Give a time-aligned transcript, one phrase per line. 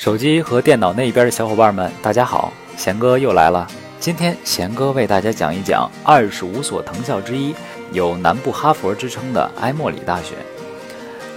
[0.00, 3.68] 手机和电脑那一边的小伙伴们，大家好，贤哥又来了。
[3.98, 7.54] 今天贤哥为大家讲一讲二十五所藤校之一，
[7.92, 10.36] 有南部哈佛之称的埃默里大学。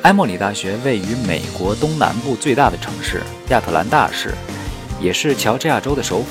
[0.04, 4.34] 埃默里大学位于美国东南部最大的城市亚特兰大市，
[4.98, 6.28] 也是乔治亚州的首府。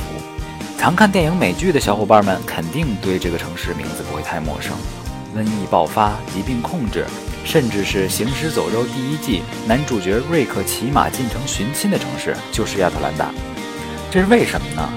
[0.78, 4.72] 常看电影美剧的小伙伴们肯定对这个城市名字不会太陌生。
[5.36, 7.04] 瘟疫爆发，疾病控制。
[7.44, 13.30] 甚至是《行尸走肉》第一季男主角瑞克骑马进城寻亲的城市就是亚特兰大，
[14.10, 14.88] 这是为什么呢？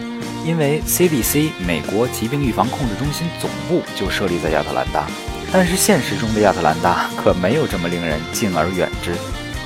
[0.46, 5.08] 因为 CDC 美国疾病预防控制中心总部就设立在亚特兰大，
[5.52, 9.16] 但是现实中的亚特兰大可没有这么令人敬而远之。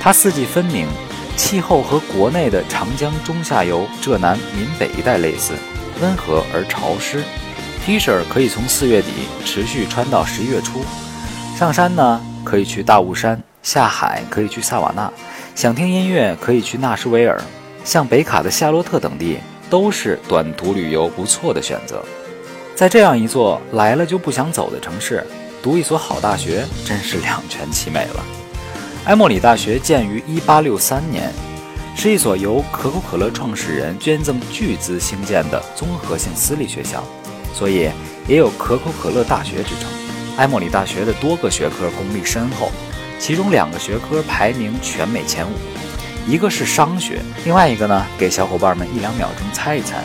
[0.00, 0.88] 它四季分明，
[1.36, 5.52] 气候和国内的长江中下游浙南闽北一带类似，
[6.00, 7.22] 温和而潮湿。
[7.84, 9.08] T 恤可以从四月底
[9.44, 10.82] 持续穿到十一月初，
[11.58, 12.20] 上山呢？
[12.44, 15.12] 可以去大雾山下海，可以去萨瓦纳，
[15.54, 17.40] 想听音乐可以去纳什维尔，
[17.84, 22.02] 像北卡的夏洛特等地都是短途旅游不错的选择。
[22.74, 25.24] 在这样一座来了就不想走的城市，
[25.62, 28.24] 读一所好大学真是两全其美了。
[29.04, 31.30] 埃默里大学建于1863年，
[31.94, 37.04] 是一所由可口可乐创始人捐赠巨资兴建的综合性私立学校，
[37.54, 37.90] 所以
[38.26, 40.09] 也有可口可乐大学之称。
[40.36, 42.70] 埃默里大学的多个学科功力深厚，
[43.18, 45.52] 其中两个学科排名全美前五，
[46.26, 50.04] 一个是商学，另外一个呢，给小伙伴们一两秒钟猜一猜，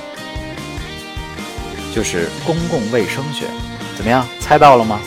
[1.93, 3.45] 就是公共卫生学。
[3.95, 4.99] 怎么样，猜到了吗？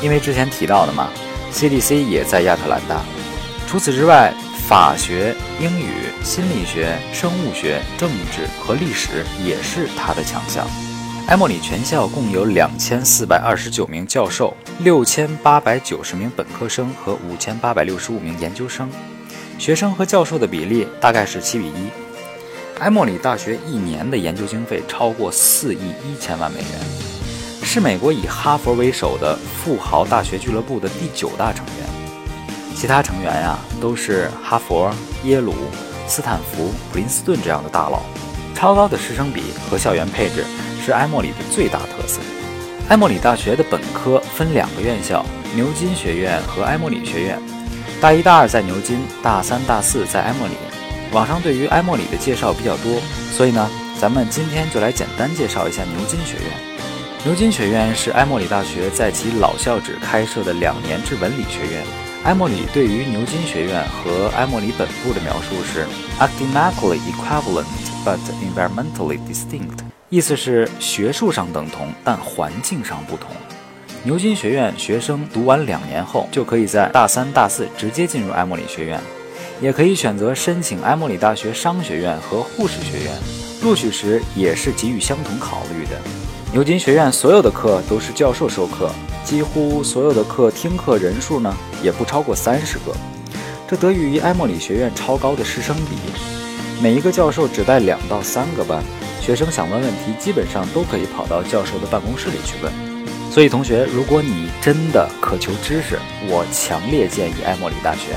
[0.00, 1.08] 因为之前提到的嘛
[1.52, 3.00] ，CDC 也在亚特兰大。
[3.66, 4.32] 除此之外，
[4.68, 5.90] 法学、英语、
[6.22, 10.64] 心理学、生物学、政治和历史也是它的强项。
[11.26, 18.88] 埃默里全校共有两千四百二十九名教授，六千八百九十名本科生和五千八百六十五名研究生，
[19.58, 21.88] 学生和教授的比例大概是七比一。
[22.78, 26.68] 埃默里大学一年的研究经费超过四亿一千万美元，
[27.64, 32.76] 是美国以哈佛为首的富豪大学俱乐部的第九大成员。
[32.76, 35.54] 其他成员呀，都是哈佛、耶鲁、
[36.06, 38.02] 斯坦福、普林斯顿这样的大佬。
[38.54, 40.44] 超高的师生比和校园配置。
[40.86, 42.20] 是埃默里的最大特色。
[42.90, 45.26] 埃默里大学的本科分两个院校：
[45.56, 47.36] 牛津学院和埃默里学院。
[48.00, 50.54] 大一、大二在牛津，大三、大四在埃默里。
[51.10, 53.00] 网上对于埃默里的介绍比较多，
[53.32, 53.68] 所以呢，
[54.00, 56.52] 咱们今天就来简单介绍一下牛津学院。
[57.24, 61.84] 牛津学院是埃默里大学在其老校址开设的两年制文理学院。
[62.22, 65.84] 埃默里对于牛津学院和埃默里本部的描述是
[66.20, 67.66] ：academically equivalent
[68.04, 69.85] but environmentally distinct。
[70.08, 73.30] 意思是学术上等同，但环境上不同。
[74.04, 79.00] 牛津学院学生读完两年后，就可以在大三、大四直接进入埃默里学院，
[79.60, 83.12] 也可以选择申请埃默里大学商学院和护士学院，
[83.64, 86.00] 录取时也是给予相同考虑的。
[86.52, 88.88] 牛津学院所有的课都是教授授课，
[89.24, 91.52] 几乎所有的课听课人数呢
[91.82, 92.94] 也不超过三十个，
[93.66, 95.96] 这得益于埃默里学院超高的师生比，
[96.80, 98.84] 每一个教授只带两到三个班。
[99.26, 102.72] 学生想问问题，基本上都可以跑到教授的办公室里去问。
[103.28, 105.98] 所以，同学，如果你真的渴求知识，
[106.28, 108.14] 我强烈建议埃默里大学。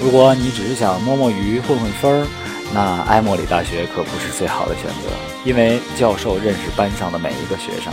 [0.00, 2.26] 如果你只是想摸摸鱼、混混分儿，
[2.72, 5.10] 那埃默里大学可不是最好的选择，
[5.44, 7.92] 因为教授认识班上的每一个学生，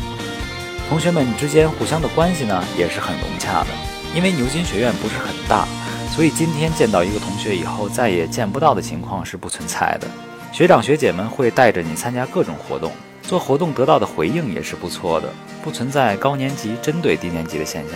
[0.88, 3.70] 同学们之间互相的关系呢也是很融洽的。
[4.14, 5.68] 因为牛津学院不是很大，
[6.16, 10.08] 所以今天见到一个同学以后再也见不到的情况是不存在的。
[10.52, 12.92] 学长学姐们会带着你参加各种活动，
[13.24, 15.30] 做活动得到的回应也是不错的，
[15.64, 17.94] 不存在高年级针对低年级的现象。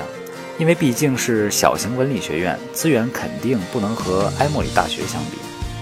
[0.58, 5.38] 因为毕竟是小型文理学院，资源肯定不能和埃默里大学相比，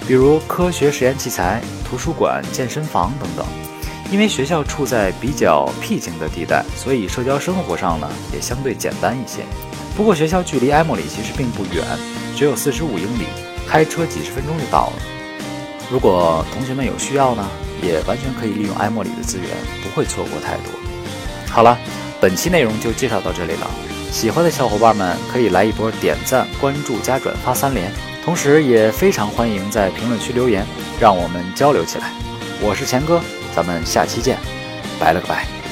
[0.07, 3.45] 比如科学实验器材、图书馆、健身房等等。
[4.11, 9.43] 因为学校处在比较僻静的地带，所以社交生活上呢也相对简单一些。
[9.95, 11.85] 不过学校距离埃默里其实并不远，
[12.35, 13.25] 只有四十五英里，
[13.67, 15.12] 开车几十分钟就到了。
[15.93, 17.47] 如果同学们有需要呢，
[17.79, 19.47] 也完全可以利用埃默里的资源，
[19.83, 20.73] 不会错过太多。
[21.51, 21.77] 好了，
[22.19, 23.69] 本期内容就介绍到这里了。
[24.11, 27.91] 喜欢的小伙伴们可以来一波点赞、关注加转发三连，
[28.25, 30.65] 同时也非常欢迎在评论区留言，
[30.99, 32.09] 让我们交流起来。
[32.59, 33.21] 我是钱哥，
[33.55, 34.39] 咱们下期见，
[34.99, 35.62] 拜了个拜。